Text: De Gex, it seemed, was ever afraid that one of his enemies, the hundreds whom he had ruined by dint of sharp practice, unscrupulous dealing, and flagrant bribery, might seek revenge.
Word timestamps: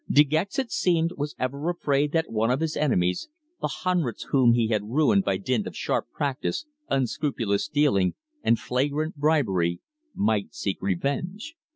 De 0.09 0.23
Gex, 0.23 0.57
it 0.57 0.71
seemed, 0.71 1.11
was 1.15 1.35
ever 1.37 1.69
afraid 1.69 2.11
that 2.11 2.31
one 2.31 2.49
of 2.49 2.59
his 2.59 2.75
enemies, 2.75 3.29
the 3.61 3.67
hundreds 3.67 4.23
whom 4.31 4.53
he 4.53 4.69
had 4.69 4.89
ruined 4.89 5.23
by 5.23 5.37
dint 5.37 5.67
of 5.67 5.75
sharp 5.77 6.09
practice, 6.11 6.65
unscrupulous 6.89 7.67
dealing, 7.67 8.15
and 8.41 8.57
flagrant 8.57 9.15
bribery, 9.15 9.79
might 10.15 10.55
seek 10.55 10.81
revenge. 10.81 11.53